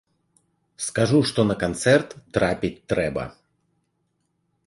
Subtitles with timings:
[0.85, 3.23] Скажу, што на канцэрт трапіць трэба!